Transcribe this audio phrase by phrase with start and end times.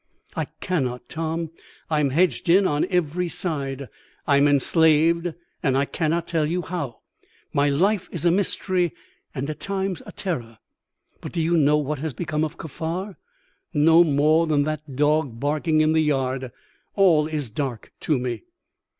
[0.35, 1.51] "I cannot, Tom.
[1.87, 3.87] I am hedged in on every side.
[4.25, 5.31] I'm enslaved,
[5.61, 7.01] and I cannot tell you how.
[7.53, 8.95] My life is a mystery,
[9.35, 10.57] and at times a terror."
[11.21, 13.15] "But do you know what has become of Kaffar?"
[13.75, 16.51] "No more than that dog barking in the yard.
[16.95, 18.41] All is dark to me."